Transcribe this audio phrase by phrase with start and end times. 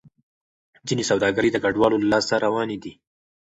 [0.87, 2.93] ځینې سوداګرۍ د کډوالو له لاسه روانې دي.